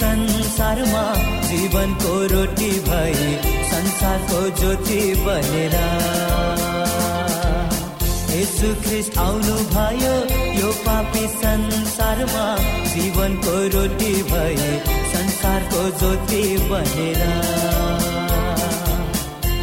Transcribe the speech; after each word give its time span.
संसारमा 0.00 1.02
जीवनको 1.42 2.12
रोटी 2.32 2.70
भई 2.80 3.14
संसारको 3.70 4.40
ज्योति 4.60 5.00
बनेर। 5.26 5.74
यसु 8.40 8.68
ख्रिस्ट 8.82 9.18
आउनु 9.18 9.54
भयो। 9.54 10.14
यो 10.60 10.72
पापी 10.72 11.26
संसारमा 11.26 12.46
जीवनको 12.94 13.56
रोटी 13.76 14.12
भई 14.22 14.56
संसारको 15.14 15.82
ज्योति 15.98 16.42
बनेर। 16.70 17.22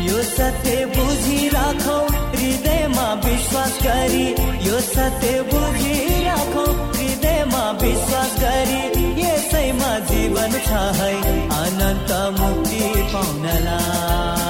यो 0.09 0.23
सत्य 0.23 0.85
बुझिराखौ 0.85 1.99
हृदयमा 2.37 3.13
विश्वास 3.25 3.79
गरी 3.83 4.27
यो 4.69 4.79
सत्य 4.79 5.41
बुझिराखौ। 5.53 6.96
विश्वास 7.87 8.33
गरी 8.39 8.81
त्यसैमा 9.17 9.91
जीवन 10.09 10.59
छ 10.67 10.81
है 10.99 11.13
अनन्त 11.59 12.11
मुक्ति 12.39 12.83
पाउनलाई। 13.13 14.46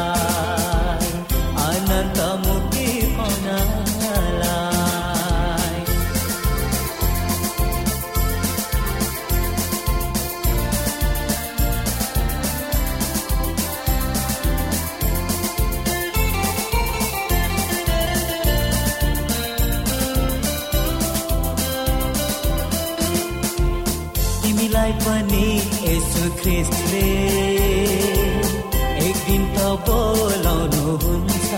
त 29.57 29.59
बोलाउनु 29.85 30.83
हुन्छ 31.03 31.49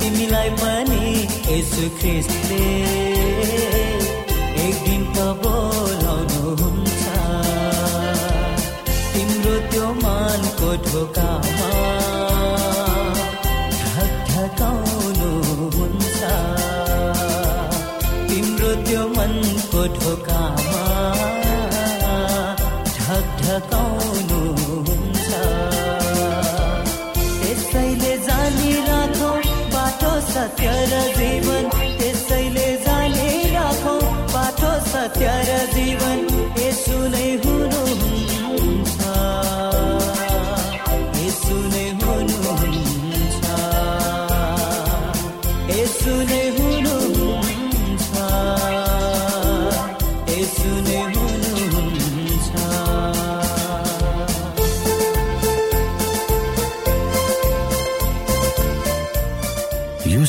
तिमीलाई 0.00 0.50
पनि 0.60 1.02
यसो 1.50 1.84
ख्रिस्टले 1.98 2.68
एक 4.64 4.76
दिन 4.86 5.02
त 5.16 5.18
बोलाउनु 5.42 6.54
हुन्छ 6.60 7.02
तिम्रो 9.12 9.54
त्यो 9.72 9.86
मानको 10.04 10.70
ढोकामा 10.86 11.70
ढकाउनु 14.30 15.30
हुन्छ 15.76 16.20
तिम्रो 18.30 18.72
त्यो 18.88 19.02
मनको 19.18 19.82
ढोकामा 20.00 20.59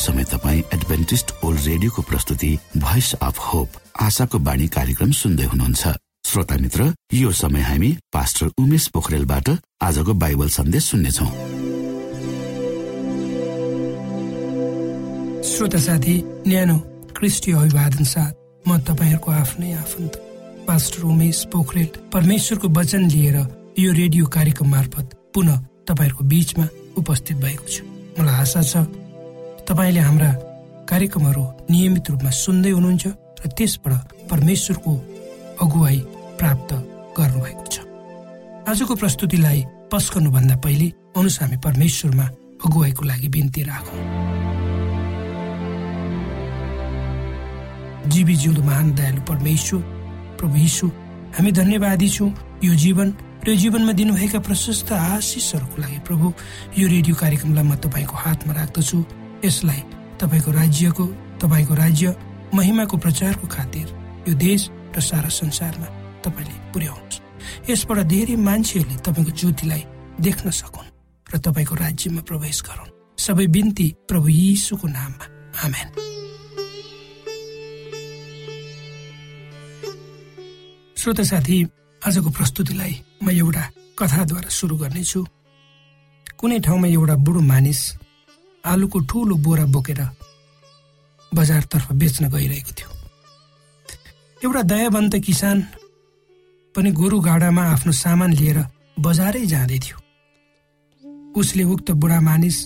समय 0.02 0.24
तपाईँ 0.24 0.62
एडभेन्टिस्ट 0.74 1.32
ओल्ड 1.46 1.60
रेडियोको 1.66 2.02
प्रस्तुति 2.02 2.58
भोइस 2.78 3.14
अफ 3.14 3.40
होप 3.40 3.70
आशाको 4.02 4.40
बाणी 4.40 4.68
कार्यक्रम 4.68 5.12
सुन्दै 5.12 5.44
हुनुहुन्छ। 5.44 5.88
श्रोता 6.26 6.58
मित्र 6.58 6.94
यो 7.14 7.32
समय 7.32 7.62
हामी 7.62 7.92
पास्टर 8.14 8.50
उमेश 8.58 8.88
पोखरेलबाट 8.88 9.50
आजको 9.82 10.14
बाइबल 10.14 10.50
सन्देश 10.50 10.84
सुन्नेछौ। 10.84 11.26
श्रोता 15.50 15.80
साथी 15.80 16.22
न्यानो 16.48 16.78
क्रिस्टी 17.18 17.52
अभिवादन 17.52 18.04
साथ। 18.04 18.41
म 18.68 18.78
तपाईँहरूको 18.88 19.32
आफ्नै 19.32 19.72
आफन्त 19.74 20.14
पास्टर 20.68 21.04
उमेश 21.04 21.40
पोखरेल 21.52 21.90
परमेश्वरको 22.14 22.68
वचन 22.78 23.04
लिएर 23.10 23.38
यो 23.80 23.92
रेडियो 23.92 24.26
कार्यक्रम 24.26 24.70
मार्फत 24.70 25.08
पुनः 25.34 25.58
तपाईँहरूको 25.88 26.24
बीचमा 26.24 26.66
उपस्थित 26.98 27.38
भएको 27.42 27.66
छु। 27.68 27.84
मलाई 28.20 28.36
आशा 28.42 28.62
छ 28.62 28.74
तपाईँले 29.66 30.02
हाम्रा 30.08 30.32
कार्यक्रमहरू 30.90 31.44
नियमित 31.72 32.10
रूपमा 32.12 32.30
सुन्दै 32.30 32.72
हुनुहुन्छ 32.78 33.06
र 33.42 33.48
त्यसबाट 33.58 34.30
परमेश्वरको 34.30 34.92
अगुवाई 35.64 36.00
प्राप्त 36.40 36.70
गर्नुभएको 37.18 37.66
छ। 37.74 37.76
आजको 38.70 38.94
प्रस्तुतिलाई 39.02 39.60
पस्कनुभन्दा 39.92 40.56
पहिले 40.64 40.88
आउनुहोस् 41.18 41.40
हामी 41.42 41.58
परमेश्वरमा 41.66 42.26
अगुवाईको 42.66 43.04
लागि 43.10 43.28
बिन्ती 43.36 43.62
राखौँ। 43.64 44.41
जीवी 48.12 48.36
जिउँदो 48.36 48.62
महान 48.62 48.94
दयालु 48.96 49.22
परमेश्वर 49.24 49.82
प्रभु 50.40 50.56
यीशु 50.58 50.88
हामी 51.38 51.52
धन्यवादी 51.52 52.10
छौँ। 52.10 52.30
यो 52.64 52.74
जीवन 52.76 53.08
र 53.48 53.56
जीवनमा 53.56 53.94
दिनुभएका 53.98 54.40
प्रशस्त 54.40 54.92
आशिषहरूको 54.92 55.82
लागि 55.82 56.00
प्रभु 56.08 56.26
यो 56.78 56.86
रेडियो 56.88 57.16
कार्यक्रमलाई 57.16 57.64
म 57.64 57.76
तपाईँको 57.80 58.16
हातमा 58.16 58.54
राख्दछु। 58.54 58.98
यसलाई 59.46 59.82
तपाईँको 60.22 60.52
राज्यको 60.52 61.06
तपाईँको 61.42 61.74
राज्य 61.74 62.16
महिमाको 62.54 62.98
प्रचारको 62.98 63.48
खातिर 63.48 63.88
यो 64.28 64.34
देश 64.38 64.70
र 64.94 65.00
सारा 65.02 65.30
संसारमा 65.32 65.88
तपाईँले 66.22 66.56
पुर्याउनुहोस्। 66.74 67.22
यसबाट 67.70 68.00
धेरै 68.14 68.36
मान्छेहरूले 68.36 69.02
तपाईँको 69.02 69.32
ज्योतिलाई 69.32 69.84
देख्न 70.22 70.50
सकुन् 70.52 70.94
र 71.28 71.34
तपाईँको 71.40 71.76
राज्यमा 71.76 72.22
प्रवेश 72.28 72.62
गरून्। 72.68 72.94
सबै 73.18 73.48
बिन्ती 73.48 73.88
प्रभु 74.10 74.28
यीशुको 74.28 74.88
नाममा। 74.88 75.26
आमेन। 75.66 75.88
श्रोता 81.02 81.24
साथी 81.26 81.58
आजको 82.06 82.30
प्रस्तुतिलाई 82.30 82.94
म 83.26 83.30
एउटा 83.34 83.64
कथाद्वारा 83.98 84.50
सुरु 84.54 84.76
गर्नेछु। 84.78 85.22
कुनै 86.38 86.60
ठाउँमा 86.62 86.88
एउटा 86.88 87.16
बुढो 87.26 87.42
मानिस 87.42 87.82
आलुको 88.64 89.00
ठुलो 89.10 89.36
बोरा 89.42 89.66
बोकेर 89.74 90.02
बजारतर्फ 91.32 91.88
बेच्न 91.98 92.30
गइरहेको 92.30 92.72
थियो। 92.78 92.90
एउटा 94.46 94.62
दयावन्त 94.62 95.14
किसान 95.26 95.58
पनि 96.76 96.92
गोरु 96.94 97.18
गाडामा 97.20 97.64
आफ्नो 97.74 97.92
सामान 98.04 98.32
लिएर 98.38 98.62
बजारै 99.02 99.46
जाँदै 99.54 99.80
थियो। 99.82 99.98
उसले 101.34 101.64
उक्त 101.74 101.92
बुढा 101.98 102.20
मानिस 102.30 102.58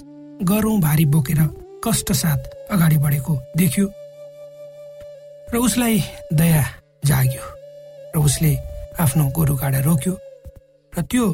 गरौँ 0.44 0.80
भारी 0.84 1.06
बोकेर 1.08 1.40
कष्टसाथ 1.88 2.42
अगाडि 2.68 2.98
बढेको 3.00 3.34
देख्यो 3.56 3.86
र 5.52 5.54
उसलाई 5.56 6.04
दया 6.36 6.64
जाग्यो। 7.06 7.55
र 8.16 8.18
उसले 8.18 8.52
आफ्नो 9.04 9.24
गोरु 9.36 9.56
गाडा 9.62 9.80
रोक्यो 9.84 10.14
र 10.94 11.02
त्यो 11.12 11.26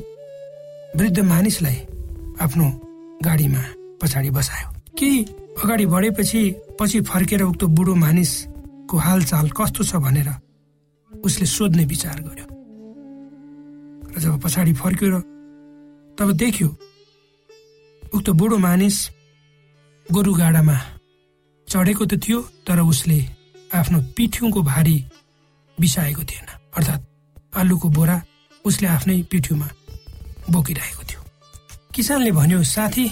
वृद्ध 0.98 1.19
मानिसलाई 1.31 1.78
आफ्नो 2.42 2.66
गाडीमा 3.22 3.63
पछाडि 4.01 4.30
बसायो। 4.33 4.68
केही 4.98 5.19
अगाडि 5.62 5.86
बढेपछि 5.86 6.42
पछि 6.80 7.01
फर्केर 7.06 7.42
उक्त 7.44 7.63
बुढो 7.78 7.94
मानिसको 7.95 8.98
हालचाल 8.98 9.50
कस्तो 9.57 9.83
छ 9.86 10.01
भनेर 10.01 10.30
उसले 11.12 11.45
सोध्ने 11.45 11.86
विचार 11.86 12.18
गर्यो। 12.28 12.48
र 14.10 14.19
जब 14.19 14.34
पछाडि 14.44 14.74
फर्क्यो 14.74 15.10
र 15.13 15.22
तब 16.18 16.31
देख्यो 16.34 16.69
उक्त 18.13 18.30
बुढो 18.39 18.57
मानिस 18.57 18.98
गोरु 20.07 20.34
गाडामा 20.34 20.77
चढेको 21.68 22.06
त 22.06 22.13
थियो 22.24 22.39
तर 22.68 22.80
उसले 22.84 23.19
आफ्नो 23.72 24.00
पिठ्युको 24.18 24.62
भारी 24.62 24.98
बिसाएको 25.77 26.24
थिएन। 26.30 26.50
अर्थात् 26.73 27.03
आलुको 27.57 27.89
बोरा 27.89 28.18
उसले 28.65 28.88
आफ्नै 28.88 29.21
पिठ्युमा 29.31 29.68
बोकिरहेको 30.51 31.03
थियो। 31.09 31.21
किसानले 31.95 32.31
भन्यो 32.31 32.63
साथी 32.65 33.06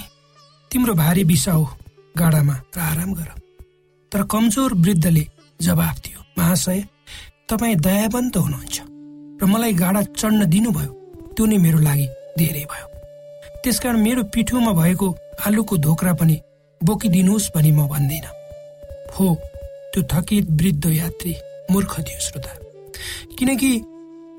तिम्रो 0.70 0.94
भारी 0.94 1.24
बिसाऊ 1.24 1.64
गाडामा 2.18 2.54
र 2.76 2.78
आराम 2.80 3.10
गर। 3.14 3.28
तर 4.12 4.22
कमजोर 4.32 4.74
वृद्धले 4.74 5.24
जवाफ 5.60 5.96
दियो 6.04 6.20
महाशय 6.38 6.80
तपाईँ 7.48 7.76
दयावन्त 7.76 8.36
हुनुहुन्छ 8.36 8.76
र 9.40 9.46
मलाई 9.46 9.72
गाडा 9.82 10.02
चढ्न 10.16 10.44
दिनुभयो 10.46 10.92
त्यो 11.36 11.44
नै 11.46 11.56
मेरो 11.58 11.78
लागि 11.78 12.06
धेरै 12.38 12.64
भयो। 12.70 12.86
त्यसकारण 13.62 13.98
मेरो 14.00 14.22
पिठोमा 14.34 14.72
भएको 14.72 15.08
आलुको 15.46 15.76
धोक्रा 15.86 16.12
पनि 16.20 16.36
बोकिदिनुहोस् 16.80 17.50
भनी 17.54 17.70
म 17.72 17.86
भन्दिन। 17.92 18.26
हो 19.14 19.26
त्यो 19.92 20.00
थकित 20.10 20.44
वृद्ध 20.60 20.84
यात्री 20.86 21.34
मूर्ख 21.70 21.92
थियो 22.00 22.20
श्रोता। 22.20 22.52
किनकि 23.38 23.72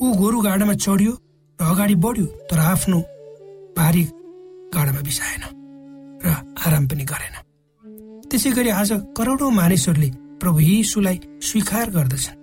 ऊ 0.01 0.13
गोरु 0.21 0.41
गाडामा 0.41 0.73
चढ्यो 0.85 1.13
र 1.59 1.63
अगाडि 1.71 1.95
बढ्यो 2.05 2.25
तर 2.49 2.59
आफ्नो 2.73 2.99
भारी 3.77 4.03
गाडामा 4.75 5.01
बिसाएन 5.07 5.43
र 6.25 6.27
आराम 6.65 6.87
पनि 6.87 7.03
गरेन। 7.11 7.35
त्यसै 8.29 8.51
गरी 8.57 8.69
आज 8.81 8.91
करोडौँ 9.17 9.51
मानिसहरूले 9.51 10.09
प्रभु 10.41 10.59
यीशुलाई 10.59 11.17
स्वीकार 11.47 11.89
गर्दछन्। 11.97 12.39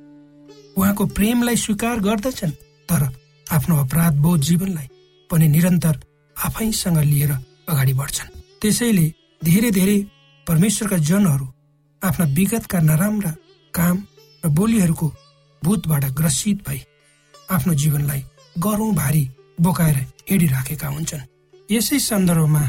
उहाँको 0.79 1.07
प्रेमलाई 1.17 1.57
स्वीकार 1.57 1.97
गर्दछन् 2.01 2.59
तर 2.89 3.03
आफ्नो 3.47 3.77
अपराध 3.85 4.15
बोध 4.25 4.41
जीवनलाई 4.49 4.89
पनि 5.31 5.47
निरन्तर 5.49 5.95
आफैसँग 6.37 6.99
लिएर 7.11 7.33
अगाडि 7.69 7.95
बढ्छन्। 8.01 8.35
त्यसैले 8.61 9.07
धेरै 9.43 9.71
धेरै 9.71 9.99
परमेश्वरका 10.47 10.99
जनहरू 11.09 11.47
आफ्ना 12.03 12.25
विगतका 12.37 12.79
नराम्रा 12.81 13.33
काम 13.75 13.97
र 14.45 14.49
बोलीहरूको 14.57 15.07
भूतबाट 15.65 16.05
ग्रसित 16.19 16.69
भई 16.69 16.81
आफ्नो 17.51 17.75
जीवनलाई 17.75 18.23
गरौँ 18.59 18.93
भारी 18.95 19.25
बोकाएर 19.61 19.97
हिँडिराखेका 20.31 20.89
हुन्छन्। 20.89 21.27
यसै 21.73 21.99
सन्दर्भमा 21.99 22.65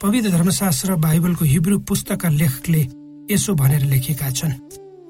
पवित्र 0.00 0.30
धर्मशास्त्र 0.30 0.94
बाइबलको 1.04 1.44
हिब्रू 1.44 1.78
पुस्तकका 1.78 2.28
लेखकले 2.28 2.82
यसो 3.30 3.54
भनेर 3.54 3.82
लेखेका 3.84 4.30
छन्। 4.30 4.52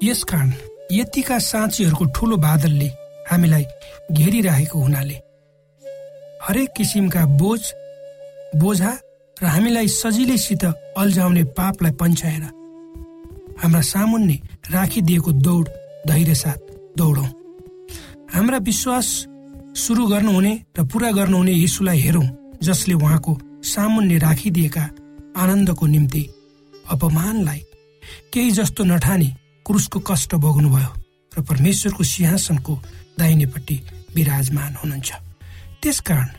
यसकारण 0.03 0.51
यतिका 0.91 1.37
साँचीहरूको 1.39 2.05
ठुलो 2.15 2.37
बादलले 2.37 2.89
हामीलाई 3.31 3.65
घेरिरहेको 4.11 4.79
हुनाले 4.79 5.17
हरेक 6.43 6.69
किसिमका 6.77 7.25
बोझ 7.41 7.61
बोझा 8.55 8.91
र 9.37 9.45
हामीलाई 9.45 9.87
सजिलैसित 9.87 10.63
अल्झाउने 10.97 11.43
पापलाई 11.57 11.91
पन्छाएर 11.91 12.43
हाम्रा 13.61 13.81
सामुन्ने 13.81 14.37
राखिदिएको 14.71 15.31
दौड 15.45 15.69
धैर्य 16.07 16.35
साथ 16.35 16.68
दौडौँ। 16.97 17.29
हाम्रा 18.33 18.57
विश्वास 18.57 19.07
सुरु 19.75 20.05
गर्नुहुने 20.07 20.53
र 20.77 20.83
पुरा 20.85 21.11
गर्नुहुने 21.11 21.51
यीशुलाई 21.53 21.99
हेरौँ 21.99 22.27
जसले 22.63 22.93
उहाँको 22.93 23.37
सामुन्ने 23.63 24.17
राखिदिएका 24.17 24.83
आनन्दको 25.37 25.85
निम्ति 25.85 26.23
अपमानलाई 26.91 27.59
केही 28.33 28.51
जस्तो 28.51 28.83
नठानी 28.83 29.29
क्रुसको 29.65 29.99
कष्ट 29.99 30.35
भोग्नुभयो 30.35 30.91
र 31.37 31.41
परमेश्वरको 31.49 32.03
सिंहासनको 32.03 32.73
दाहिनेपट्टि 33.19 33.77
विराजमान 34.15 34.71
हुनुहुन्छ। 34.83 35.09
त्यसकारण 35.81 36.29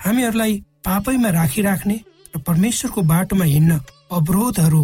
हामीहरूलाई 0.00 0.52
पापैमा 0.84 1.30
राखिराख्ने 1.30 1.96
र 2.36 2.38
परमेश्वरको 2.46 3.02
बाटोमा 3.02 3.44
हिँड्न 3.44 3.80
अवरोधहरू 4.12 4.82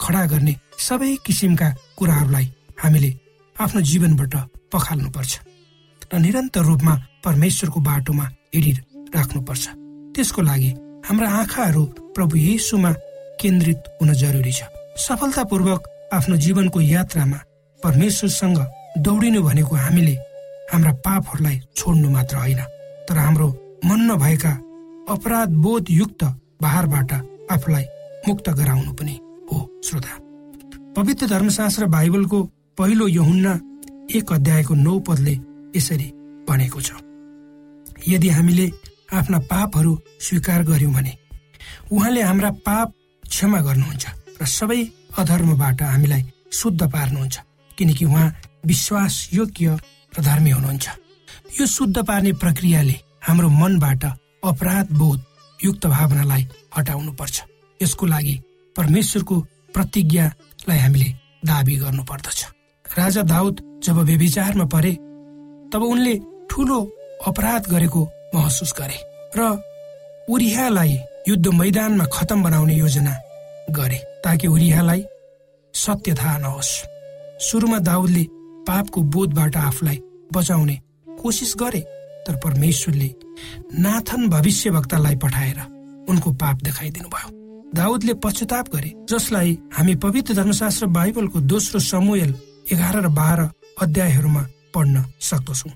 खडा 0.00 0.24
गर्ने 0.26 0.54
सबै 0.78 1.10
किसिमका 1.26 1.68
कुराहरूलाई 1.98 2.46
हामीले 2.82 3.10
आफ्नो 3.54 3.80
जीवनबाट 3.80 4.34
पखाल्नुपर्छ 4.72 5.32
र 6.10 6.18
निरन्तर 6.18 6.62
रूपमा 6.66 6.94
परमेश्वरको 7.24 7.80
बाटोमा 7.80 8.24
हिँडिराख्नुपर्छ। 8.54 9.64
त्यसको 10.14 10.40
लागि 10.42 10.70
हाम्रा 11.06 11.28
आँखाहरू 11.30 11.82
प्रभु 12.14 12.34
येसुमा 12.36 12.90
केन्द्रित 13.40 13.80
हुन 14.00 14.10
जरुरी 14.12 14.52
छ। 14.52 14.66
सफलतापूर्वक 14.98 15.82
आफ्नो 16.12 16.36
जीवनको 16.36 16.80
यात्रामा 16.80 17.38
परमेश्वरसँग 17.82 18.58
दौडिनु 19.06 19.40
भनेको 19.42 19.74
हामीले 19.76 20.14
हाम्रा 20.72 20.92
पापहरूलाई 21.06 21.56
छोड्नु 21.76 22.08
मात्र 22.10 22.36
होइन 22.36 22.60
तर 23.06 23.16
हाम्रो 23.18 23.48
मन 23.86 24.00
नभएका 24.10 24.52
अपराध 25.14 25.48
बोध 25.62 25.84
युक्त 25.90 26.24
भारबाट 26.62 27.12
आफूलाई 27.54 27.84
मुक्त 28.28 28.46
गराउनु 28.50 28.92
पनि 28.98 29.14
हो 29.46 29.56
श्रोता। 29.86 30.12
पवित्र 30.96 31.26
धर्मशास्त्र 31.26 31.86
बाइबलको 31.86 32.38
पहिलो 32.78 33.06
यहुन्ना 33.08 33.52
एक 34.18 34.32
अध्यायको 34.32 34.74
नौ 34.74 34.98
पदले 35.06 35.34
यसरी 35.76 36.06
भनेको 36.48 36.80
छ। 36.80 36.90
यदि 38.08 38.28
हामीले 38.28 38.66
आफ्ना 39.14 39.38
पापहरू 39.50 39.92
स्वीकार 40.20 40.62
गर्यौँ 40.66 40.92
भने 40.94 41.12
उहाँले 41.92 42.22
हाम्रा 42.22 42.50
पाप 42.66 42.94
क्षमा 43.24 43.60
गर्नुहुन्छ 43.66 44.04
र 44.42 44.46
सबै 44.58 44.80
अधर्मबाट 45.18 45.82
हामीलाई 45.82 46.22
शुद्ध 46.50 46.82
पार्नुहुन्छ 46.82 47.36
किनकि 47.78 48.04
उहाँ 48.04 48.34
विश्वास 48.66 49.14
योग्य 49.32 49.78
र 50.18 50.22
धर्मी 50.22 50.50
हुनुहुन्छ। 50.50 50.86
यो 51.60 51.66
शुद्ध 51.66 51.96
पार्ने 52.02 52.32
प्रक्रियाले 52.42 52.96
हाम्रो 53.22 53.48
मनबाट 53.60 54.04
अपराध 54.50 54.86
बोध 54.98 55.20
युक्त 55.60 55.86
भावनालाई 55.86 56.42
हटाउनु 56.76 57.12
पर्छ 57.14 57.36
यसको 57.80 58.06
लागि 58.06 58.34
परमेश्वरको 58.76 59.40
प्रतिज्ञालाई 59.74 60.78
हामीले 60.78 61.08
दावी 61.46 61.76
गर्नु 61.76 62.02
पर्दछ 62.10 62.40
राजा 62.98 63.22
दाउद 63.22 63.60
जब 63.84 63.96
व्यभिचारमा 64.08 64.64
परे 64.74 64.92
तब 65.72 65.82
उनले 65.82 66.14
ठुलो 66.50 66.80
अपराध 67.26 67.70
गरेको 67.70 68.02
महसुस 68.34 68.74
गरे 68.78 68.98
र 69.36 69.48
उरियालाई 70.30 70.98
युद्ध 71.28 71.46
मैदानमा 71.60 72.04
खतम 72.14 72.42
बनाउने 72.42 72.74
योजना 72.74 73.14
गरे 73.78 73.98
ताकि 74.24 74.46
उरियालाई 74.48 75.04
सत्य 75.74 76.14
थाहा 76.14 76.38
नहोस्। 76.38 76.72
सुरुमा 77.46 77.78
दाउदले 77.88 78.24
पापको 78.68 79.02
बोधबाट 79.12 79.56
आफूलाई 79.56 79.98
बचाउने 80.34 80.78
कोसिस 81.20 81.54
गरे 81.60 81.80
तर 82.26 82.36
परमेश्वरले 82.44 83.10
नाथन 83.84 84.28
भविष्य 84.28 84.70
वक्तालाई 84.70 85.16
पठाएर 85.24 85.60
उनको 86.08 86.32
पाप 86.40 86.62
देखाइदिनु 86.64 87.08
भयो 87.14 87.28
दाउदले 87.74 88.14
पश्चाताप 88.24 88.74
गरे 88.74 88.92
जसलाई 89.10 89.58
हामी 89.76 89.94
पवित्र 90.04 90.34
धर्मशास्त्र 90.34 90.86
बाइबलको 90.96 91.40
दोस्रो 91.52 91.80
समूहल 91.92 92.34
एघार 92.72 92.96
र 93.04 93.08
बाह्र 93.08 93.40
अध्यायहरूमा 93.82 94.42
पढ्न 94.74 95.04
सक्दछौ। 95.20 95.70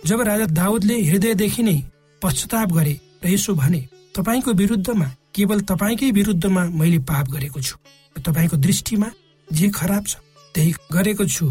जब 0.00 0.20
राजा 0.20 0.46
दाउदले 0.52 0.96
हृदयदेखि 1.00 1.62
नै 1.62 1.76
पश्चाताप 2.22 2.72
गरे 2.72 2.94
र 3.24 3.28
यसो 3.28 3.54
भने 3.54 3.80
तपाईँको 4.14 4.52
विरुद्धमा 4.52 5.06
केवल 5.34 5.60
तपाईँकै 5.60 6.10
विरुद्धमा 6.10 6.62
मैले 6.70 6.98
पाप 7.08 7.26
गरेको 7.28 7.60
छु 7.60 7.76
तपाईँको 8.16 8.56
दृष्टिमा 8.56 9.08
जे 9.48 9.68
खराब 9.68 10.04
छ 10.06 10.16
त्यही 10.54 10.72
गरेको 10.92 11.24
छु 11.26 11.50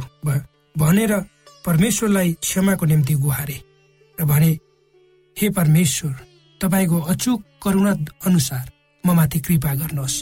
भनेर 0.75 1.13
परमेश्वरलाई 1.65 2.31
क्षमाको 2.41 2.85
निम्ति 2.85 3.13
गुहारे 3.13 3.57
र 4.17 4.25
भने 4.25 4.51
हे 5.37 5.49
परमेश्वर 5.49 6.13
तपाईँको 6.61 6.99
अचुक 7.11 7.43
करुणा 7.63 7.93
अनुसार 8.25 8.65
म 9.03 9.15
माथि 9.15 9.39
कृपा 9.39 9.73
गर्नुहोस्। 9.75 10.15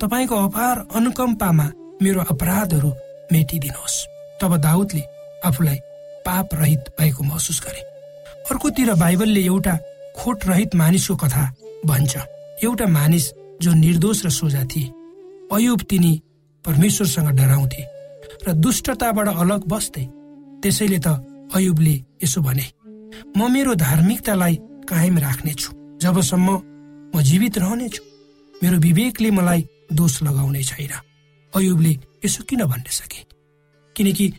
तपाईँको 0.00 0.36
अपार 0.36 0.76
अनुकम्पामा 0.94 1.66
मेरो 2.02 2.20
अपराधहरू 2.30 2.90
मेटिदिनुहोस्। 3.32 3.96
तब 4.40 4.56
दाउदले 4.56 5.02
आफूलाई 5.46 5.78
पाप 6.26 6.54
रहित 6.54 6.82
भएको 6.98 7.22
महसुस 7.22 7.60
गरे। 7.66 7.80
अर्कोतिर 8.50 8.94
बाइबलले 8.94 9.42
एउटा 9.44 9.74
खोट 10.16 10.46
रहित 10.46 10.74
मानिसको 10.74 11.16
कथा 11.16 11.44
भन्छ। 11.86 12.16
एउटा 12.64 12.86
मानिस 12.86 13.32
जो 13.62 13.72
निर्दोष 13.72 14.24
र 14.26 14.30
सोझा 14.30 14.64
थिए। 14.64 14.90
अयुब 15.52 15.80
तिनी 15.90 16.12
परमेश्वरसँग 16.64 17.30
डराउँथे 17.36 17.82
र 18.46 18.52
दुष्टताबाट 18.52 19.28
अलग 19.28 19.66
बस्थे। 19.66 20.04
त्यसैले 20.62 20.98
त 20.98 21.06
अयुबले 21.54 21.94
यसो 22.24 22.40
भने 22.40 22.66
म 23.36 23.50
मेरो 23.52 23.74
धार्मिकतालाई 23.74 24.54
कायम 24.88 25.18
राख्नेछु। 25.18 25.70
जबसम्म 25.98 26.48
म 27.14 27.22
जीवित 27.22 27.58
रहनेछु। 27.58 28.02
मेरो 28.54 28.78
विवेकले 28.78 29.30
मलाई 29.30 29.66
दोष 29.92 30.22
लगाउने 30.22 30.62
छैन। 30.62 30.92
अयुबले 31.52 31.92
यसो 32.24 32.44
किन 32.44 32.64
भन्ने 32.64 32.92
सके 32.92 33.20
किनकि 33.96 34.32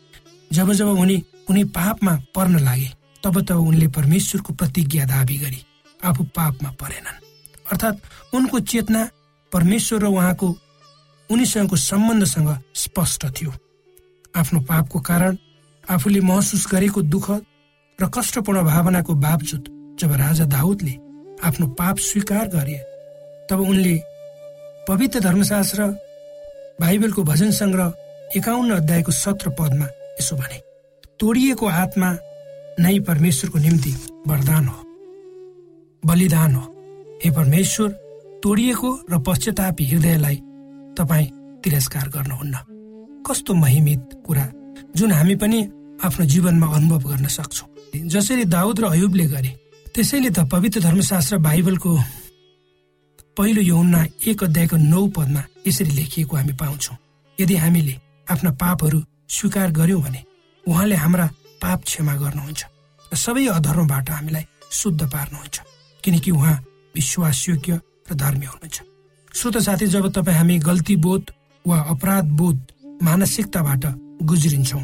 जब 0.52 0.72
जब 0.74 0.88
उनी 1.04 1.18
कुनै 1.48 1.64
पापमा 1.76 2.14
पर्न 2.36 2.60
लागे 2.60 2.90
तब 3.24 3.42
तब 3.42 3.58
उनले 3.60 3.88
परमेश्वरको 3.88 4.54
प्रतिज्ञा 4.54 5.06
दावी 5.06 5.38
गरी 5.38 5.62
आफू 6.04 6.24
पापमा 6.36 6.70
परेनन्। 6.82 7.22
अर्थात् 7.72 8.36
उनको 8.36 8.60
चेतना 8.62 9.02
परमेश्वर 9.52 10.00
र 10.00 10.06
उहाँको 10.08 10.48
उनीसँगको 11.30 11.76
सम्बन्धसँग 11.76 12.50
स्पष्ट 12.76 13.26
थियो। 13.36 13.52
आफ्नो 14.36 14.60
पापको 14.70 15.00
कारण 15.00 15.38
आफूले 15.84 16.20
महसुस 16.22 16.68
गरेको 16.72 17.02
दुःख 17.04 17.28
र 18.00 18.10
कष्टपूर्ण 18.16 18.62
भावनाको 18.64 19.14
बावजुद 19.16 19.64
जब 20.00 20.12
राजा 20.12 20.46
दाउदले 20.46 20.96
आफ्नो 21.44 21.68
पाप 21.80 21.98
स्वीकार 22.00 22.48
गरे 22.56 22.78
तब 23.50 23.60
उनले 23.62 23.96
पवित्र 24.88 25.20
धर्मशास्त्र 25.20 25.82
बाइबलको 26.80 27.24
भजन 27.24 27.52
सङ्ग्रह 27.52 27.94
एकाउन्न 28.38 28.72
अध्यायको 28.76 29.12
सत्र 29.12 29.50
पदमा 29.60 29.88
यसो 30.20 30.36
भने 30.36 30.60
तोडिएको 31.20 31.66
आत्मा 31.68 32.10
नै 32.80 33.00
परमेश्वरको 33.08 33.60
निम्ति 33.60 33.92
वरदान 34.28 34.68
हो। 34.68 34.80
बलिदान 36.04 36.56
हो। 36.56 36.66
हे 37.24 37.30
परमेश्वर 37.32 37.90
तोडिएको 38.44 38.90
र 39.12 39.20
पश्चातापी 39.28 39.84
हृदयलाई 39.86 40.36
तपाईँ 40.98 41.28
तिरस्कार 41.64 42.08
गर्नुहुन्न। 42.10 42.56
कस्तो 43.28 43.54
महिमित 43.54 44.10
कुरा 44.26 44.46
जुन 44.96 45.12
हामी 45.12 45.36
पनि 45.36 45.60
आफ्नो 46.04 46.26
जीवनमा 46.26 46.68
अनुभव 46.76 47.10
गर्न 47.10 47.28
सक्छौँ। 47.28 47.70
जसरी 48.10 48.46
दाउद 48.46 48.80
र 48.80 48.86
अयुबले 48.90 49.26
गरे 49.26 49.52
त्यसैले 49.94 50.30
त 50.30 50.40
पवित्र 50.52 50.80
धर्मशास्त्र 50.82 51.38
बाइबलको 51.38 51.92
पहिलो 53.38 53.62
यौना 53.62 54.06
एक 54.28 54.44
अध्यायको 54.44 54.78
नौ 54.78 55.08
पदमा 55.10 55.42
यसरी 55.68 55.92
लेखिएको 55.92 56.36
हामी 56.38 56.54
पाउँछौँ। 56.54 56.98
यदि 57.38 57.56
हामीले 57.56 57.96
आफ्ना 58.30 58.52
पापहरू 58.62 59.00
स्वीकार 59.28 59.72
गर्यौँ 59.72 60.02
भने 60.02 60.22
उहाँले 60.64 60.96
हाम्रा 60.96 61.26
पाप 61.62 61.80
क्षमा 61.84 62.14
गर्नुहुन्छ 62.16 62.62
र 63.12 63.16
सबै 63.18 63.46
अधर्मबाट 63.58 64.10
हामीलाई 64.10 64.46
शुद्ध 64.72 65.02
पार्नुहुन्छ 65.10 65.56
किनकि 66.04 66.32
उहाँ 66.32 66.56
विश्वासयोग्य 66.96 67.80
र 68.12 68.14
धर्मी 68.14 68.46
हुनुहुन्छ। 68.46 68.78
श्रोत 69.34 69.58
साथी 69.66 69.88
जब 69.88 70.06
तपाईँ 70.14 70.38
हामी 70.38 70.58
गल्ती 70.60 70.96
बोध 71.02 71.32
वा 71.66 71.78
अपराध 71.90 72.26
बोध 72.38 72.60
मानसिकताबाट 73.02 73.86
गुज्रिन्छौँ 74.30 74.84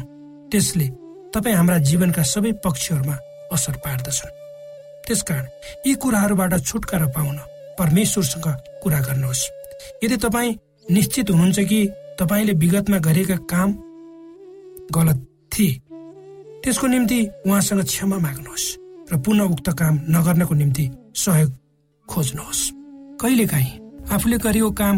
त्यसले 0.50 0.86
तपाईँ 1.34 1.54
हाम्रा 1.54 1.78
जीवनका 1.86 2.22
सबै 2.26 2.52
पक्षहरूमा 2.64 3.16
असर 3.54 3.76
पार्दछन्। 3.84 4.34
त्यसकारण 5.06 5.46
यी 5.86 5.94
कुराहरूबाट 6.02 6.52
छुटकारा 6.66 7.06
पाउन 7.14 7.38
परमेश्वरसँग 7.80 8.46
कुरा 8.82 9.00
गर्नुहोस्। 9.00 9.48
यदि 10.04 10.16
तपाईँ 10.16 10.56
निश्चित 10.90 11.30
हुनुहुन्छ 11.30 11.58
कि 11.70 11.80
तपाईँले 12.20 12.52
विगतमा 12.62 12.98
गरेका 12.98 13.36
काम 13.52 13.68
गलत 14.94 15.18
थिए 15.52 15.72
त्यसको 16.62 16.86
निम्ति 16.86 17.18
उहाँसँग 17.46 17.82
क्षमा 17.84 18.18
माग्नुहोस् 18.18 18.66
र 19.12 19.16
पुनः 19.24 19.44
उक्त 19.54 19.68
काम 19.80 19.94
नगर्नको 20.10 20.54
निम्ति 20.54 20.84
सहयोग 21.16 21.50
खोज्नुहोस्। 22.08 22.60
कहिलेकाहीँ 23.20 23.72
आफूले 24.12 24.36
गरेको 24.44 24.70
काम 24.72 24.96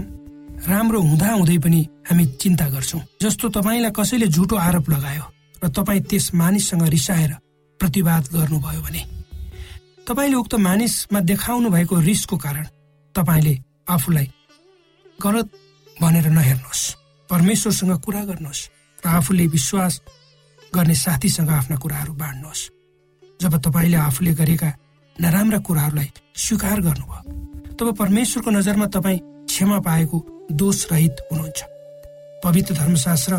राम्रो 0.68 1.00
हुँदा 1.00 1.28
हुँदै 1.32 1.58
पनि 1.58 1.80
हामी 2.08 2.24
चिन्ता 2.42 2.66
गर्छौँ 2.68 3.00
जस्तो 3.22 3.48
तपाईँलाई 3.56 3.90
कसैले 3.90 4.26
झुटो 4.26 4.56
आरोप 4.56 4.90
लगायो 4.90 5.24
र 5.62 5.68
तपाईँ 5.70 6.02
त्यस 6.10 6.34
मानिससँग 6.34 6.82
रिसाएर 6.88 7.32
प्रतिवाद 7.80 8.22
गर्नुभयो 8.34 8.82
भने। 8.82 9.02
तपाईँले 10.06 10.36
उक्त 10.36 10.54
मानिसमा 10.58 11.20
देखाउनु 11.20 11.68
भएको 11.70 12.00
रिसको 12.00 12.36
कारण 12.36 12.66
तपाईँले 13.14 13.54
आफूलाई 13.88 14.26
गलत 15.18 15.46
भनेर 15.96 16.26
नहेर्नुहोस्। 16.28 16.82
परमेश्वरसँग 17.30 17.92
कुरा 18.02 18.22
गर्नुहोस् 18.24 18.68
र 19.02 19.08
आफूले 19.08 19.46
विश्वास 19.46 20.00
गर्ने 20.74 20.94
साथीसँग 20.94 21.50
आफ्ना 21.50 21.76
कुराहरू 21.76 22.12
बाँड्नुहोस्। 22.14 22.68
जब 23.40 23.54
तपाईँले 23.62 23.96
आफूले 23.96 24.32
गरेका 24.34 24.70
नराम्रा 25.16 25.58
कुराहरूलाई 25.66 26.10
स्वीकार 26.36 26.80
गर्नुभयो 26.80 27.76
तब 27.78 27.94
परमेश्वरको 27.96 28.50
नजरमा 28.50 28.86
तपाईँ 28.90 29.18
क्षमा 29.46 29.78
पाएको 29.80 30.18
दोष 30.52 30.86
रहित 30.92 31.16
हुनुहुन्छ। 31.32 31.60
पवित्र 32.44 32.74
धर्मशास्त्र 32.74 33.36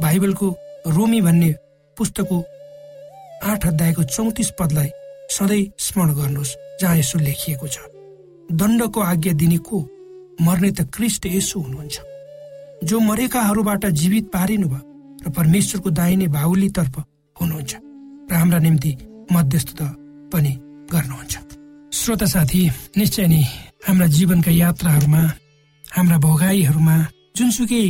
बाइबलको 0.00 0.48
रोमी 0.86 1.20
भन्ने 1.20 1.50
पुस्तकको 1.96 2.38
आठ 3.42 3.66
अध्यायको 3.66 4.02
चौतिस 4.04 4.50
पदलाई 4.60 4.90
सधैँ 5.32 5.64
स्मरण 5.78 6.14
गर्नुहोस् 6.14 6.56
जहाँ 6.80 6.96
यसो 6.96 7.18
लेखिएको 7.18 7.66
छ। 7.66 7.78
दण्डको 8.52 9.00
आज्ञा 9.00 9.32
दिने 9.32 9.58
को 9.58 9.78
मर्ने 10.42 10.70
त 10.70 10.80
क्रिस्ट 10.94 11.26
यसो 11.26 11.60
हुनुहुन्छ। 11.60 11.96
जो 12.84 13.00
मरेकाहरूबाट 13.00 13.86
जीवित 14.00 14.24
पारिनु 14.34 14.68
भयो 14.68 14.84
र 15.24 15.30
परमेश्वरको 15.30 15.90
दाहिने 15.90 16.26
बाहुलीतर्फ 16.28 16.94
हुनुहुन्छ 17.36 17.72
र 18.30 18.34
हाम्रा 18.34 18.58
निम्ति 18.58 18.92
मध्यस्थता 19.32 19.86
पनि 20.32 20.52
गर्नुहुन्छ। 20.92 21.34
श्रोता 21.92 22.26
साथी 22.26 22.60
निश्चय 22.96 23.26
नै 23.26 23.42
हाम्रा 23.86 24.06
जीवनका 24.06 24.50
यात्राहरूमा 24.50 25.22
हाम्रा 25.84 26.18
भोगाईहरूमा 26.18 26.96
जुनसुकै 27.36 27.84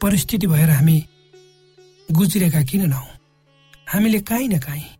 परिस्थिति 0.00 0.46
भएर 0.46 0.70
हामी 0.70 0.96
गुज्रेका 2.08 2.62
किन 2.62 2.82
नहौँ? 2.88 3.10
हामीले 3.88 4.20
काहीँ 4.20 4.48
न 4.48 4.58
काहीँ 4.58 4.99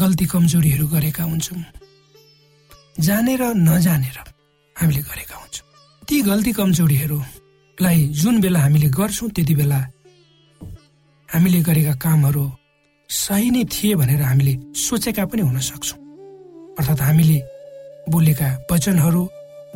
गल्ती 0.00 0.26
कमजोरीहरू 0.32 0.86
गरेका 0.94 1.24
हुन्छौँ। 1.24 1.62
जानेर 3.06 3.42
नजानेर 3.68 4.18
हामीले 4.76 5.02
गरेका 5.08 5.36
हुन्छौँ। 5.36 5.66
ती 6.02 6.16
गल्ती 6.22 6.52
कमजोरीहरूलाई 6.58 7.98
जुन 8.20 8.40
बेला 8.40 8.60
हामीले 8.60 8.88
गर्छौँ 8.98 9.28
त्यति 9.34 9.54
बेला 9.54 9.80
हामीले 11.28 11.60
गरेका 11.68 11.94
कामहरू 12.04 12.44
सही 13.10 13.50
नै 13.50 13.64
थिए 13.72 13.94
भनेर 14.00 14.22
हामीले 14.22 14.52
सोचेका 14.76 15.24
पनि 15.30 15.42
हुन 15.42 15.58
सक्छौँ। 15.60 15.98
अर्थात् 16.78 17.02
हामीले 17.02 17.38
बोलेका 18.12 18.48
वचनहरू 18.70 19.22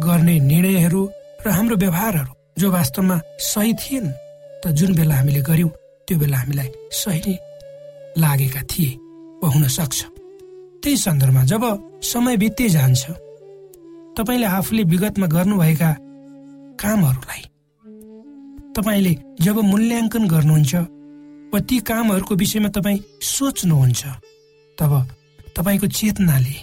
गर्ने 0.07 0.35
निर्णयहरू 0.51 1.03
र 1.45 1.49
हाम्रो 1.51 1.77
व्यवहारहरू 1.77 2.33
जो 2.61 2.67
वास्तवमा 2.71 3.17
सही 3.53 3.73
थिएन 3.81 4.07
त 4.63 4.65
जुन 4.79 4.95
बेला 4.95 5.15
हामीले 5.15 5.41
गर्यौँ 5.49 5.71
त्यो 6.09 6.19
बेला 6.19 6.37
हामीलाई 6.37 6.71
सही 6.93 7.21
नै 7.27 7.37
लागेका 8.23 8.63
थिए 8.71 8.91
वा 9.43 9.49
हुन 9.55 9.67
सक्छ। 9.69 10.12
त्यही 10.83 10.97
सन्दर्भमा 10.97 11.43
जब 11.45 11.65
समय 12.03 12.37
बित्दै 12.37 12.69
जान्छ 12.69 13.03
तपाईँले 14.19 14.47
आफूले 14.59 14.83
विगतमा 14.83 15.27
गर्नुभएका 15.27 15.91
कामहरूलाई 16.75 17.43
तपाईँले 18.75 19.15
जब 19.41 19.57
मूल्याङ्कन 19.63 20.25
गर्नुहुन्छ 20.29 20.75
वा 21.53 21.59
ती 21.69 21.77
कामहरूको 21.89 22.35
विषयमा 22.35 22.69
तपाईँ 22.69 23.05
सोच्नुहुन्छ 23.23 24.03
तब 24.79 24.93
तपाईँको 25.57 25.87
चेतनाले 25.87 26.59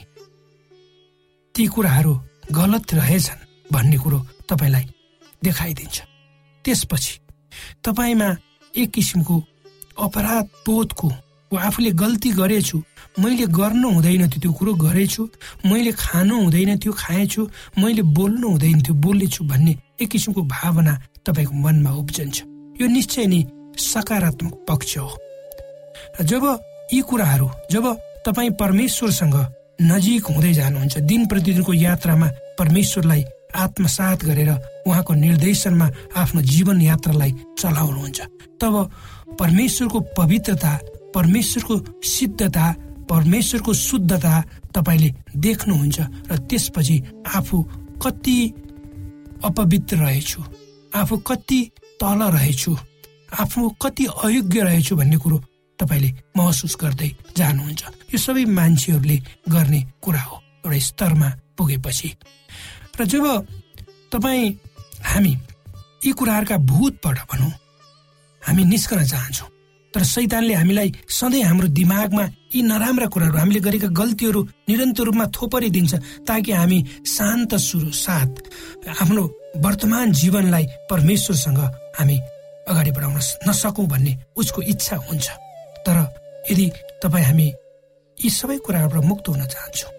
ती 1.56 1.64
कुराहरू 1.68 2.14
गलत 2.52 2.94
रहेछन् 2.94 3.46
भन्ने 3.74 3.98
कुरो 3.98 4.20
तपाईँलाई 4.50 4.86
देखाइदिन्छ। 5.44 5.98
त्यसपछि 6.66 7.14
तपाईँमा 7.86 8.30
एक 8.74 8.90
किसिमको 8.92 9.36
अपराध 9.98 10.46
बोधको 10.66 11.10
आफूले 11.58 11.91
गल्ती 11.91 12.29
गरेछु। 12.32 12.77
मैले 13.20 13.46
गर्नु 13.48 13.89
हुँदैन 13.89 14.29
थियो 14.29 14.39
त्यो 14.41 14.51
कुरो 14.53 14.74
गरेछु। 14.75 15.24
मैले 15.65 15.91
खानु 15.91 16.36
हुँदैन 16.44 16.77
थियो 16.77 16.94
खाएछु। 16.94 17.41
मैले 17.79 18.01
बोल्नु 18.01 18.48
हुँदैन 18.50 18.82
थियो 18.84 18.94
बोलेछु 18.96 19.44
भन्ने 19.44 19.74
एक 20.01 20.10
किसिमको 20.10 20.41
भावना 20.44 20.94
तपाईँको 21.25 21.53
मनमा 21.53 21.91
उब्जन्छ। 21.91 22.38
यो 22.82 22.88
निश्चय 22.88 23.25
नै 23.25 23.44
सकारात्मक 23.77 24.53
पक्ष 24.70 24.98
हो। 24.98 25.10
जब 26.22 26.44
यी 26.94 27.01
कुराहरू 27.01 27.50
जब 27.72 27.86
तपाईँ 28.25 28.51
परमेश्वरसँग 28.60 29.36
नजिक 29.82 30.25
हुँदै 30.27 30.53
जानुहुन्छ 30.53 30.98
दिन 31.08 31.25
प्रतिदिनको 31.27 31.74
यात्रामा 31.74 32.27
परमेश्वरलाई 32.60 33.24
आत्मसात 33.56 34.25
गरेर 34.25 34.50
उहाँको 34.88 35.13
निर्देशनमा 35.13 35.88
आफ्नो 36.15 36.41
जीवन 36.41 36.82
यात्रालाई 36.82 37.32
चलाउनुहुन्छ 37.60 38.20
तब 38.62 38.75
परमेश्वरको 39.39 40.00
पवित्रता 40.18 40.72
परमेश्वरको 41.16 41.75
सिद्धता 42.06 42.66
परमेश्वरको 43.10 43.74
शुद्धता 43.74 44.34
तपाईँले 44.75 45.10
देख्नुहुन्छ 45.46 46.00
र 46.32 46.38
त्यसपछि 46.50 46.96
आफू 47.38 47.58
कति 48.04 48.38
अपवित्र 49.44 49.98
रहेछु 49.98 50.42
आफू 50.96 51.18
कति 51.30 51.60
तल 52.01 52.22
रहेछु 52.38 52.78
आफू 53.42 53.70
कति 53.82 54.06
अयोग्य 54.24 54.62
रहेछु 54.63 54.96
भन्ने 54.96 55.18
कुरो 55.18 55.38
तपाईँले 55.80 56.10
महसुस 56.38 56.75
गर्दै 56.82 57.10
जानुहुन्छ। 57.38 57.84
यो 58.13 58.18
सबै 58.18 58.46
मान्छेहरूले 58.46 59.18
गर्ने 59.50 59.82
कुरा 60.04 60.22
हो 60.22 60.36
एउटा 60.66 60.80
स्तरमा 60.80 61.30
पुगेपछि। 61.58 62.10
र 63.00 63.06
जब 63.06 63.25
तपाईँ 64.12 64.54
हामी 65.06 65.34
यी 66.06 66.12
कुराहरूका 66.12 66.58
भूतबाट 66.58 67.18
भनौँ 67.32 67.51
हामी 68.42 68.63
निस्कन 68.66 69.04
चाहन्छौँ। 69.06 69.50
तर 69.93 70.03
सैतानले 70.05 70.53
हामीलाई 70.53 70.91
सधैँ 71.10 71.43
हाम्रो 71.43 71.67
दिमागमा 71.74 72.24
यी 72.53 72.62
नराम्रा 72.62 73.08
कुराहरू 73.13 73.38
हामीले 73.38 73.60
गरेका 73.60 73.88
गल्तीहरू 74.00 74.41
निरन्तर 74.69 75.03
रूपमा 75.10 75.25
थोपरिदिन्छ 75.36 75.93
ताकि 76.29 76.51
हामी 76.51 76.79
शान्त 77.05 77.55
सुरु 77.58 77.91
साथ 78.05 78.31
आफ्नो 79.01 79.24
वर्तमान 79.65 80.12
जीवनलाई 80.13 80.65
परमेश्वरसँग 80.91 81.60
हामी 81.98 82.17
अगाडि 82.69 82.91
बढाउन 82.91 83.17
नसकौँ 83.50 83.88
भन्ने 83.88 84.13
उसको 84.38 84.62
इच्छा 84.62 84.96
हुन्छ। 85.10 85.27
तर 85.86 85.98
यदि 86.51 86.65
तपाईँ 87.03 87.25
हामी 87.25 87.48
यी 88.17 88.29
सबै 88.29 88.58
कुराहरूबाट 88.65 89.05
मुक्त 89.10 89.25
हुन 89.29 89.43
चाहन्छौँ 89.46 89.91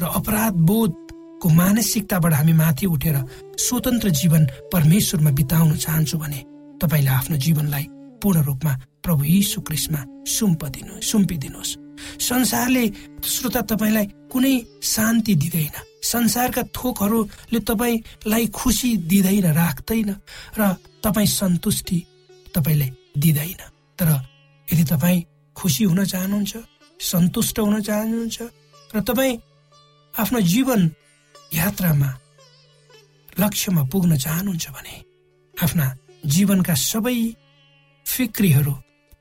र 0.00 0.04
अपराध 0.18 0.54
बोधको 0.68 1.48
मानसिकताबाट 1.60 2.32
हामी 2.32 2.52
माथि 2.62 2.86
उठेर 2.86 3.16
स्वतन्त्र 3.60 4.08
जीवन 4.20 4.42
परमेश्वरमा 4.72 5.30
बिताउन 5.38 5.76
चाहन्छौँ 5.84 6.20
भने 6.20 6.40
तपाईँले 6.80 7.10
आफ्नो 7.20 7.36
जीवनलाई 7.44 7.84
पूर्ण 8.22 8.40
रूपमा 8.48 8.72
प्रभु 9.04 9.24
यीशु 9.24 9.60
क्रिस्टमा 9.60 10.00
सुम्पिदिनु 10.36 11.00
सुम्पिदिनुहोस्। 11.10 11.72
संसारले 12.20 12.84
श्रोता 13.22 13.60
तपाईँलाई 13.70 14.06
कुनै 14.32 14.54
शान्ति 14.82 15.34
दिँदैन। 15.42 15.76
संसारका 16.02 16.62
थोकहरूले 16.76 17.60
तपाईँलाई 17.60 18.46
खुसी 18.48 18.90
दिँदैन 19.10 19.46
राख्दैन 19.52 20.10
र 20.58 20.60
तपाईँ 21.04 21.26
सन्तुष्टि 21.40 21.98
तपाईँलाई 22.54 22.90
दिँदैन। 23.18 23.60
तर 23.98 24.08
यदि 24.68 24.84
तपाईँ 24.84 25.24
खुसी 25.56 25.84
हुन 25.84 26.04
चाहनुहुन्छ 26.04 26.54
सन्तुष्ट 27.00 27.58
हुन 27.58 27.80
चाहनुहुन्छ 27.82 28.38
र 28.94 29.00
तपाईँ 29.00 29.40
आफ्नो 30.14 30.40
जीवन 30.40 30.80
यात्रामा 31.54 32.10
लक्ष्यमा 33.40 33.82
पुग्न 33.92 34.16
चाहनुहुन्छ 34.16 34.66
भने 34.76 34.96
आफ्ना 35.54 35.86
जीवनका 36.26 36.74
सबै 36.74 37.16
फिक्रीहरू 38.06 38.74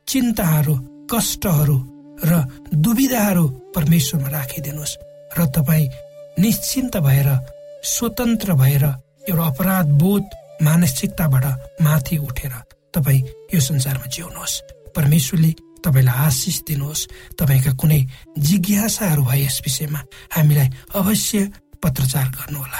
चिन्ताहरू 0.08 0.76
कष्टहरू 1.12 1.78
र 2.24 2.32
दुविधाहरू 2.76 3.46
परमेश्वरमा 3.76 4.30
राखिदिनुहोस् 4.30 4.98
र 5.38 5.46
तपाईँ 5.56 5.92
निश्चिन्त 6.40 6.98
भएर 6.98 7.30
स्वतन्त्र 7.84 8.54
भएर 8.54 8.86
एउटा 9.30 9.46
अपराध 9.46 9.88
बोध 10.02 10.24
मानसिकताबाट 10.64 11.46
माथि 11.82 12.18
उठेर 12.18 12.54
तपाईँ 12.94 13.22
यो 13.54 13.60
संसारमा 13.60 14.08
जिउनुहोस्। 14.08 14.62
परमेश्वरले 14.96 15.52
तपाईँलाई 15.84 16.18
आशिष 16.28 16.58
दिनुहोस्। 16.68 17.08
तपाईँका 17.40 17.72
कुनै 17.82 18.02
जिज्ञासाहरू 18.38 19.24
भए 19.24 19.44
यस 19.44 19.58
विषयमा 19.66 20.02
हामीलाई 20.36 20.70
अवश्य 20.96 21.38
पत्रचार 21.84 22.28
गर्नुहोला। 22.38 22.80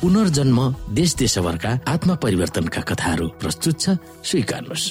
पुनर्जन्म 0.00 0.58
देश 0.94 1.14
देशभरका 1.16 1.70
आत्मा 1.88 2.14
परिवर्तनका 2.22 2.80
कथाहरू 2.80 3.26
प्रस्तुत 3.40 3.80
छ। 3.80 3.84
स्वीकार्नुहोस्। 4.28 4.84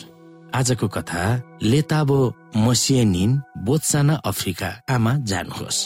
आजको 0.56 0.88
कथा 0.88 1.24
लेताबो 1.62 2.20
मसियनिन 2.58 3.32
बोत्साना 3.66 4.16
अफ्रिका 4.26 4.70
आमा 4.90 5.14
जानुहोस् 5.30 5.82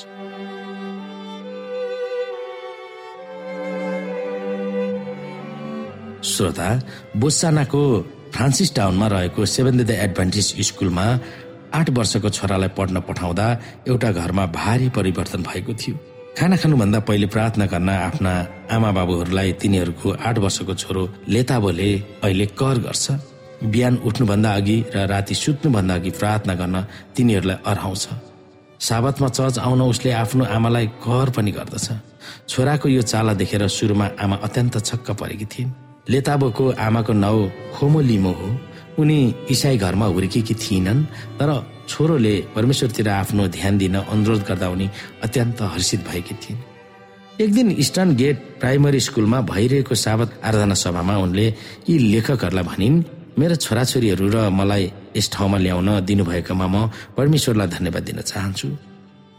श्रोता 6.30 6.70
बोत्सानाको 7.16 7.82
फ्रान्सिस 8.34 8.76
टाउनमा 8.76 9.08
रहेको 9.08 9.46
सेभेन 9.46 9.84
द 9.84 9.92
एडभान्टेज 10.06 10.48
स्कुलमा 10.68 11.06
आठ 11.74 11.90
वर्षको 11.90 12.30
छोरालाई 12.30 12.72
पढ्न 12.78 13.00
पठाउँदा 13.08 13.48
एउटा 13.88 14.12
घरमा 14.12 14.46
भारी 14.56 14.90
परिवर्तन 14.90 15.44
भएको 15.44 15.74
थियो। 15.74 15.96
खाना 16.38 16.56
खानुभन्दा 16.62 17.00
पहिले 17.08 17.28
प्रार्थना 17.34 17.66
गर्न 17.66 17.90
आफ्ना 17.90 18.32
आमा 18.72 18.90
बाबुहरूलाई 18.98 19.52
तिनीहरूको 19.62 20.10
आठ 20.28 20.38
वर्षको 20.40 20.74
छोरो 20.82 21.04
लेताबोले 21.28 21.90
अहिले 22.24 22.46
कर 22.60 22.78
गर्छ। 22.86 23.06
बिहान 23.64 23.96
उठ्नुभन्दा 24.08 24.50
अघि 24.56 24.78
र 24.96 24.98
राति 25.12 25.36
सुत्नुभन्दा 25.36 25.94
अघि 25.96 26.12
प्रार्थना 26.20 26.54
गर्न 26.62 26.76
तिनीहरूलाई 27.16 27.58
अराउँछ 27.66 28.04
साबतमा 28.80 29.28
चर्च 29.28 29.60
आउन 29.60 29.82
उसले 29.84 30.12
आफ्नो 30.24 30.44
आमालाई 30.48 30.88
कर 31.04 31.30
पनि 31.36 31.52
गर्दछ। 31.52 31.88
छोराको 32.50 32.88
यो 32.90 33.02
चाला 33.02 33.34
देखेर 33.34 33.68
सुरुमा 33.68 34.06
आमा 34.24 34.36
अत्यन्त 34.46 34.76
छक्क 34.80 35.08
परेकी 35.20 35.46
थिइन्। 35.46 35.72
लेताबोको 36.10 36.66
आमाको 36.80 37.14
नाउँ 37.14 37.52
खोमो 37.76 38.00
लिमो 38.02 38.32
हो। 38.40 38.50
उनी 39.00 39.20
इसाई 39.52 39.78
घरमा 39.78 40.06
हुर्केकी 40.06 40.54
थिएनन् 40.54 41.04
तर 41.40 41.50
छोरोले 41.90 42.36
परमेश्वरतिर 42.56 43.08
आफ्नो 43.10 43.48
ध्यान 43.58 43.78
दिन 43.78 43.96
अनुरोध 44.06 44.42
गर्दा 44.48 44.68
उनी 44.70 44.88
अत्यन्त 45.26 45.62
हर्षित 45.74 46.02
भएकी 46.10 46.36
थिइन्। 46.44 46.60
एक 47.42 47.54
दिन 47.54 47.68
इस्टर्न 47.84 48.16
गेट 48.16 48.38
प्राइमरी 48.60 49.00
स्कुलमा 49.00 49.40
भइरहेको 49.50 49.96
साबत 49.96 50.30
आराधना 50.44 50.76
सभामा 50.84 51.16
उनले 51.26 51.48
यी 51.90 51.98
लेखकहरूलाई 52.12 52.66
भनिन् 52.72 53.04
मेरा 53.40 53.56
छोराछोरीहरू 53.56 54.28
र 54.30 54.38
मलाई 54.52 54.84
यस 55.18 55.28
ठाउँमा 55.34 55.58
ल्याउन 55.58 55.90
दिनुभएकोमा 56.06 56.68
म 56.68 56.76
परमेश्वरलाई 57.18 57.68
धन्यवाद 57.76 58.04
दिन 58.04 58.20
चाहन्छु। 58.22 58.68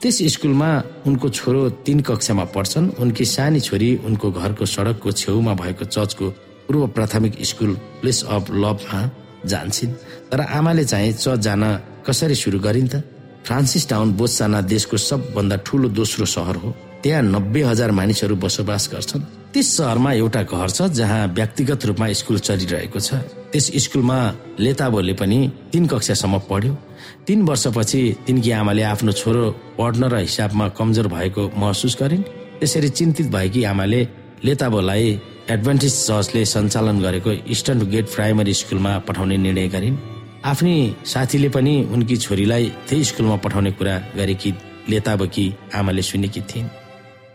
त्यस 0.01 0.19
स्कुलमा 0.35 0.71
उनको 1.07 1.29
छोरो 1.29 1.63
तीन 1.85 2.01
कक्षामा 2.09 2.45
पढ्छन् 2.57 2.87
उनकी 3.01 3.25
सानी 3.25 3.61
छोरी 3.61 3.91
उनको 4.09 4.27
घरको 4.33 4.65
सडकको 4.65 5.13
छेउमा 5.13 5.53
भएको 5.61 5.85
चर्चको 5.85 6.27
पूर्व 6.67 6.87
प्राथमिक 6.97 7.35
स्कुल 7.45 7.71
प्लेस 8.01 8.19
अफ 8.25 8.51
लभमा 8.65 9.01
जान्छन्। 9.45 9.93
तर 10.31 10.41
आमाले 10.41 10.85
चाहिँ 10.85 11.13
चर्च 11.13 11.41
जान 11.45 11.63
कसरी 12.11 12.35
सुरु 12.35 12.59
गरिन् 12.59 12.89
त? 12.91 13.07
फ्रान्सिस 13.47 13.89
टाउन 13.89 14.13
बोत्साना 14.19 14.61
देशको 14.67 14.97
सबभन्दा 14.99 15.57
ठुलो 15.63 15.89
दोस्रो 15.95 16.27
सहर 16.27 16.57
हो। 16.59 16.75
त्यहाँ 17.03 17.23
नब्बे 17.23 17.63
हजार 17.63 17.91
मानिसहरू 17.95 18.35
बसोबास 18.37 18.85
गर्छन्। 18.93 19.23
त्यस 19.55 19.67
सहरमा 19.77 20.11
एउटा 20.13 20.43
घर 20.43 20.71
छ 20.71 20.91
जहाँ 20.91 21.27
व्यक्तिगत 21.39 21.87
रूपमा 21.87 22.07
स्कुल 22.13 22.39
चलिरहेको 22.39 23.01
छ। 23.01 23.15
त्यस 23.55 23.67
स्कुलमा 23.87 24.19
लेताबोले 24.59 25.15
पनि 25.15 25.39
तीन 25.73 25.87
कक्षासम्म 25.87 26.39
पढ्यो। 26.51 26.75
तीन 27.27 27.39
वर्षपछि 27.47 28.01
तिनकी 28.27 28.51
आमाले 28.51 28.83
आफ्नो 28.93 29.13
छोरो 29.15 29.45
पढ्न 29.79 30.03
र 30.11 30.15
हिसाबमा 30.27 30.67
कमजोर 30.75 31.07
भएको 31.09 31.43
महसुस 31.57 31.97
गरिन्। 32.03 32.23
त्यसरी 32.61 32.89
चिन्तित 32.99 33.27
भएकी 33.31 33.63
आमाले 33.71 34.01
लेताबोलाई 34.45 35.09
एडभान्टेज 35.51 35.95
चर्चले 36.07 36.45
सञ्चालन 36.45 36.97
गरेको 37.01 37.31
इस्टर्न 37.55 37.81
गेट 37.91 38.07
प्राइमरी 38.15 38.55
स्कुलमा 38.55 38.93
पठाउने 39.07 39.37
निर्णय 39.37 39.69
गरिन्। 39.75 39.97
आफ्नी 40.45 40.97
साथीले 41.05 41.49
पनि 41.49 41.75
उनकी 41.93 42.17
छोरीलाई 42.17 42.65
त्यही 42.89 43.05
स्कुलमा 43.05 43.37
पठाउने 43.45 43.71
कुरा 43.77 43.95
गरेकी 44.17 44.51
लेताबकी 44.89 45.45
आमाले 45.75 46.03
सुनेकी 46.03 46.41
थिइन्। 46.41 46.69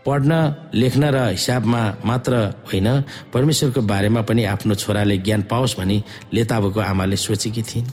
पढ्न 0.06 0.32
लेख्न 0.74 1.04
र 1.14 1.16
हिसाबमा 1.30 1.82
मात्र 2.04 2.32
होइन 2.66 2.88
परमेश्वरको 3.32 3.80
बारेमा 3.82 4.20
पनि 4.26 4.42
आफ्नो 4.44 4.74
छोराले 4.74 5.16
ज्ञान 5.18 5.42
पाओस् 5.42 5.76
भनी 5.78 6.02
लेताबको 6.34 6.80
आमाले 6.80 7.16
सोचेकी 7.16 7.62
थिइन्। 7.62 7.86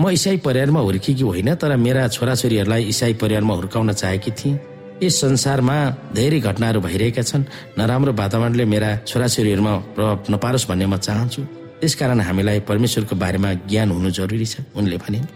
म 0.00 0.10
इसाई 0.10 0.36
परिवारमा 0.42 0.80
हुर्केकी 0.80 1.22
होइन 1.22 1.54
तर 1.54 1.76
मेरा 1.76 2.08
छोराछोरीहरूलाई 2.08 2.82
इसाई 2.90 3.14
परिवारमा 3.14 3.54
हुर्काउन 3.54 3.92
चाहेकी 3.92 4.30
थिएँ 4.30 4.58
यस 5.02 5.20
संसारमा 5.20 5.76
धेरै 6.14 6.40
घटनाहरू 6.40 6.80
भइरहेका 6.80 7.22
छन्। 7.22 7.46
नराम्रो 7.78 8.12
वातावरणले 8.12 8.64
मेरा 8.64 8.90
छोराछोरीहरूमा 9.06 9.74
प्रभाव 9.94 10.34
नपारोस् 10.34 10.68
भन्ने 10.68 10.86
म 10.86 10.96
चाहन्छु। 10.98 11.42
त्यसकारण 11.80 12.20
हामीलाई 12.20 12.60
परमेश्वरको 12.68 13.14
बारेमा 13.16 13.52
ज्ञान 13.70 13.88
हुनु 13.90 14.10
जरुरी 14.10 14.46
छ 14.46 14.64
उनले 14.76 14.96
भनिन्। 14.98 15.26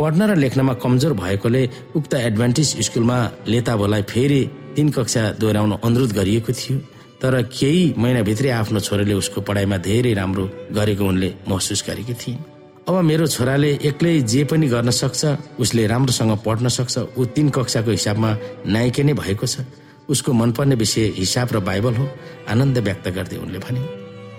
पढ्न 0.00 0.20
र 0.30 0.34
लेख्नमा 0.36 0.74
कमजोर 0.82 1.12
भएकोले 1.12 1.62
उक्त 1.96 2.14
एडभान्टेज 2.14 2.68
स्कुलमा 2.86 3.18
लेताबोलाई 3.48 4.02
फेरि 4.12 4.40
तीन 4.76 4.88
कक्षा 4.96 5.22
दोहोऱ्याउन 5.40 5.72
अनुरोध 5.84 6.12
गरिएको 6.12 6.52
थियो 6.52 6.78
तर 7.20 7.34
केही 7.52 7.82
महिनाभित्रै 7.98 8.50
आफ्नो 8.50 8.80
छोराले 8.80 9.14
उसको 9.14 9.40
पढाइमा 9.44 9.76
धेरै 9.84 10.12
राम्रो 10.14 10.44
गरेको 10.72 11.04
उनले 11.04 11.28
महसुस 11.48 11.84
गरेकी 11.88 12.14
थिइन्। 12.16 12.38
अब 12.88 12.94
मेरो 13.04 13.26
छोराले 13.26 13.70
एक्लै 13.84 14.14
जे 14.24 14.44
पनि 14.44 14.66
गर्न 14.68 14.90
सक्छ 14.90 15.36
उसले 15.60 15.86
राम्रोसँग 15.86 16.32
पढ्न 16.46 16.68
सक्छ 16.68 16.96
ऊ 17.18 17.24
तीन 17.36 17.48
कक्षाको 17.56 17.90
हिसाबमा 17.90 18.30
नायिका 18.66 19.02
नै 19.04 19.12
भएको 19.20 19.46
छ। 19.46 19.68
उसको 20.08 20.32
मनपर्ने 20.32 20.74
विषय 20.74 21.12
हिसाब 21.20 21.48
र 21.52 21.60
बाइबल 21.60 21.94
हो 21.94 22.06
आनन्द 22.48 22.78
व्यक्त 22.78 23.08
गर्दै 23.16 23.36
उनले 23.36 23.58
भने 23.58 23.80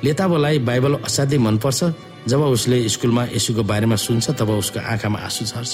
लेताबोलाई 0.04 0.60
बाइबल 0.60 0.94
असाध्यै 1.08 1.40
मनपर्छ। 1.40 1.80
जब 2.28 2.42
उसले 2.54 2.78
स्कुलमा 2.90 3.24
यसुको 3.34 3.64
बारेमा 3.64 3.96
सुन्छ 3.96 4.38
तब 4.40 4.50
उसको 4.62 4.80
आँखामा 4.80 5.20
आँसु 5.20 5.46
झर्छ। 5.46 5.74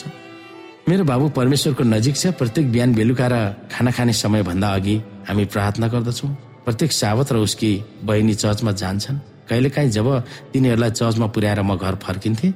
मेरो 0.88 1.04
बाबु 1.04 1.26
परमेश्वरको 1.36 1.84
नजिक 1.84 2.16
छ। 2.16 2.32
प्रत्येक 2.40 2.72
बिहान 2.72 2.94
बेलुका 2.96 3.28
र 3.28 3.36
खाना 3.72 3.92
खाने 3.92 4.14
समयभन्दा 4.14 4.68
अघि 4.68 4.96
हामी 5.28 5.46
प्रार्थना 5.52 5.88
गर्दछौँ। 5.88 6.32
प्रत्येक 6.66 6.92
सावत 6.92 7.32
र 7.32 7.36
उसकी 7.44 7.72
बहिनी 8.04 8.34
चर्चमा 8.34 8.72
जान्छन्। 8.72 9.18
कहिलेकाहीँ 9.50 9.92
जब 9.92 10.08
तिनीहरूलाई 10.52 10.92
चर्चमा 10.92 11.28
पुर्याएर 11.36 11.62
म 11.64 11.76
घर 11.76 11.96
फर्किन्थेँ 12.00 12.52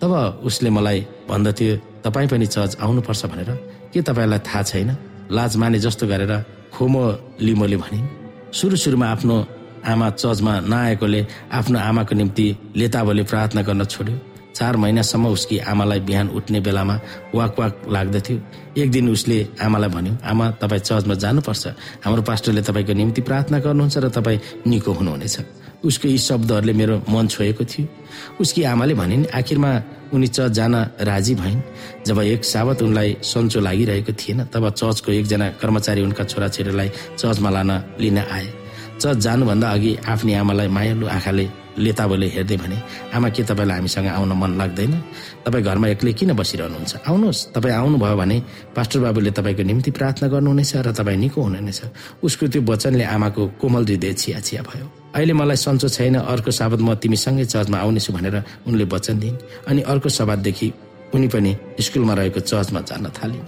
तब 0.00 0.12
उसले 0.44 0.70
मलाई 0.70 1.00
भन्दथ्यो 1.28 1.76
तपाईँ 2.04 2.28
पनि 2.28 2.46
चर्च 2.46 2.76
आउनुपर्छ 2.80 3.22
भनेर। 3.32 3.50
के 3.92 4.00
तपाईँलाई 4.00 4.40
थाहा 4.44 4.62
छैन? 4.62 4.90
लाज 5.32 5.56
माने 5.56 5.78
जस्तो 5.80 6.04
गरेर 6.06 6.32
खोमो 6.72 7.04
लिमोले 7.40 7.76
भनिन्। 7.76 8.06
सुरु 8.52 8.76
सुरुमा 8.76 9.06
आफ्नो 9.08 9.36
आमा 9.84 10.10
चर्चमा 10.10 10.52
नआएकोले 10.60 11.26
आफ्नो 11.52 11.78
आमाको 11.78 12.14
निम्ति 12.14 12.46
लेताबोले 12.76 13.22
प्रार्थना 13.22 13.62
गर्न 13.62 13.84
छोड्यो। 13.84 14.16
चार 14.54 14.76
महिनासम्म 14.76 15.26
उसकी 15.28 15.58
आमालाई 15.58 16.00
बिहान 16.00 16.28
उठ्ने 16.30 16.60
बेलामा 16.60 16.94
वाक 17.34 17.58
वाक 17.58 17.74
लाग्दथ्यो। 17.90 18.38
एक 18.78 18.90
दिन 18.90 19.08
उसले 19.10 19.38
आमालाई 19.58 19.90
भन्यो 19.90 20.14
आमा 20.24 20.50
तपाईँ 20.62 20.80
चर्चमा 20.80 21.14
जानुपर्छ। 21.14 21.66
हाम्रो 22.04 22.22
पास्टरले 22.22 22.62
तपाईँको 22.62 22.92
निम्ति 22.94 23.20
प्रार्थना 23.28 23.58
गर्नुहुन्छ 23.58 23.96
र 23.98 24.08
तपाईँ 24.14 24.38
निको 24.66 24.92
हुनुहुनेछ। 24.94 25.36
उसको 25.84 26.08
यी 26.08 26.18
शब्दहरूले 26.18 26.72
मेरो 26.72 27.02
मन 27.10 27.26
छोएको 27.28 27.64
थियो। 27.64 27.86
उसकी 28.40 28.62
आमाले 28.62 28.94
भनिन् 28.94 29.26
आखिरमा 29.34 29.70
उनी 30.14 30.26
चर्च 30.26 30.52
जान 30.52 30.74
राजी 31.02 31.34
भइन्। 31.34 31.60
जब 32.06 32.18
एक 32.22 32.44
साबत 32.44 32.82
उनलाई 32.82 33.16
सन्चो 33.20 33.60
लागिरहेको 33.60 34.12
थिएन 34.14 34.44
तब 34.54 34.70
चर्चको 34.70 35.12
एकजना 35.12 35.48
कर्मचारी 35.60 36.02
उनका 36.02 36.24
छोराछोरीलाई 36.24 36.88
चर्चमा 37.18 37.50
लान 37.50 37.70
लिन 38.00 38.18
आए। 38.18 38.63
चर्च 39.00 39.18
जानुभन्दा 39.18 39.68
अघि 39.70 39.92
आफ्नी 40.06 40.32
आमालाई 40.42 40.68
मायालु 40.68 41.06
आँखाले 41.06 41.46
लेताबोले 41.74 42.26
हेर्दै 42.34 42.56
भने 42.56 42.76
आमा 43.14 43.28
के 43.34 43.42
तपाईँलाई 43.42 43.76
हामीसँग 43.78 44.06
आउन 44.06 44.32
मन 44.38 44.52
लाग्दैन? 44.60 44.92
तपाईँ 45.44 45.64
घरमा 45.64 45.86
एक्लै 45.94 46.12
किन 46.18 46.32
बसिरहनुहुन्छ? 46.38 46.92
आउनुहोस्। 47.10 47.40
तपाईँ 47.54 47.74
आउनुभयो 47.74 48.16
भने 48.16 48.36
पास्टर 48.76 48.98
बाबुले 49.04 49.30
तपाईँको 49.34 49.62
निम्ति 49.66 49.90
प्रार्थना 49.90 50.26
गर्नुहुनेछ 50.30 50.72
र 50.86 50.92
तपाईँ 50.94 51.18
निको 51.18 51.40
हुनुहुनेछ। 51.42 51.80
उसको 52.22 52.44
त्यो 52.46 52.62
वचनले 52.62 53.04
आमाको 53.04 53.42
कोमल 53.60 53.82
हृदय 53.90 54.12
छिया 54.14 54.38
छिया 54.46 54.62
भयो। 54.62 54.86
अहिले 55.18 55.32
मलाई 55.34 55.58
सन्चो 55.58 55.88
छैन 55.90 56.14
अर्को 56.22 56.50
साबत 56.54 56.80
म 56.86 56.94
तिमीसँगै 56.94 57.44
चर्चमा 57.50 57.78
आउनेछु 57.82 58.10
भनेर 58.14 58.36
उनले 58.70 58.84
वचन 58.94 59.18
दिइन्। 59.18 59.36
अनि 59.68 59.80
अर्को 59.82 60.08
सबातदेखि 60.08 60.68
उनी 61.14 61.28
पनि 61.34 61.50
स्कुलमा 61.82 62.14
रहेको 62.14 62.40
चर्चमा 62.40 62.80
जान 62.86 63.10
थालिन्। 63.18 63.46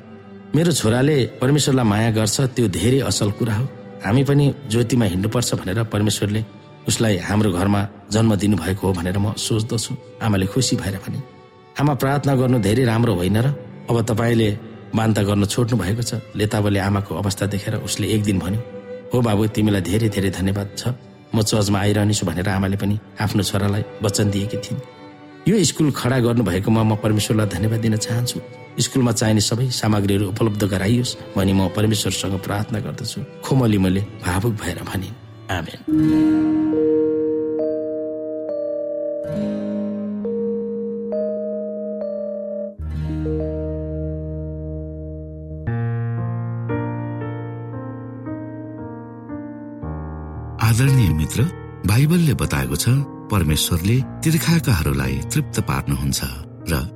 मेरो 0.54 0.72
छोराले 0.72 1.16
परमेश्वरलाई 1.40 1.86
माया 1.86 2.10
गर्छ 2.10 2.36
त्यो 2.54 2.66
धेरै 2.74 3.00
असल 3.06 3.30
कुरा 3.38 3.54
हो। 3.54 3.66
हामी 4.06 4.22
पनि 4.24 4.44
ज्योतिमा 4.70 5.04
हिँड्नुपर्छ 5.04 5.54
भनेर 5.60 5.82
परमेश्वरले 5.90 6.40
उसलाई 6.88 7.16
हाम्रो 7.28 7.50
घरमा 7.58 7.80
जन्म 8.14 8.34
दिनुभएको 8.38 8.86
हो 8.86 8.92
भनेर 8.94 9.18
म 9.18 9.34
सोच्दछु। 9.34 9.92
आमाले 10.22 10.46
खुसी 10.46 10.76
भएर 10.78 10.96
भने 11.02 11.18
आमा 11.80 11.94
प्रार्थना 11.98 12.32
गर्नु 12.40 12.58
धेरै 12.62 12.84
राम्रो 12.86 13.14
होइन 13.18 13.36
र? 13.42 13.46
अब 13.90 13.96
तपाईँले 14.06 14.48
मान्ता 14.94 15.22
गर्न 15.26 15.44
छोड्नु 15.44 15.76
भएको 15.82 16.02
छ। 16.02 16.22
लेताबले 16.38 16.78
आमाको 16.78 17.12
अवस्था 17.18 17.46
देखेर 17.50 17.74
उसले 17.82 18.06
एक 18.14 18.22
दिन 18.22 18.38
भन्यो 18.38 18.60
हो 19.10 19.20
बाबु 19.26 19.46
तिमीलाई 19.50 19.82
धेरै 19.82 20.08
धेरै 20.14 20.30
धन्यवाद 20.38 20.68
छ। 20.78 20.94
म 21.34 21.42
चर्चमा 21.42 21.78
आइरहनेछु 21.78 22.26
भनेर 22.26 22.48
आमाले 22.48 22.76
पनि 22.78 22.94
आफ्नो 23.20 23.42
छोरालाई 23.42 23.82
वचन 24.02 24.30
दिएकी 24.30 24.58
थिइन्। 24.64 24.80
यो 25.50 25.54
स्कुल 25.64 25.90
खडा 25.90 26.18
गर्नुभएकोमा 26.22 26.82
म 26.82 26.94
परमेश्वरलाई 27.02 27.46
धन्यवाद 27.54 27.80
दिन 27.82 27.96
चाहन्छु। 28.06 28.38
स्कुलमा 28.80 29.12
चाहिने 29.12 29.40
सबै 29.40 29.70
सामग्रीहरू 29.70 30.28
उपलब्ध 30.28 30.64
गराइयोस् 30.64 31.16
भनी 31.36 31.52
म 31.52 31.68
परमेश्वरसँग 31.76 32.38
प्रार्थना 32.40 32.78
गर्दछु। 32.80 33.20
खोमली 33.44 33.78
मैले 33.78 34.00
भावुक 34.00 34.52
भएर 34.52 34.82
भनिन्। 34.82 35.14
आमेन। 35.50 35.80
आदरणीय 50.60 51.08
मित्र 51.08 51.42
बाइबलले 51.86 52.34
बताएको 52.34 52.76
छ 52.76 52.88
परमेश्वरले 53.32 53.96
तीर्खाकाहरूलाई 54.24 55.14
तृप्त 55.32 55.60
पार्नुहुन्छ 55.60 56.20
र 56.72 56.95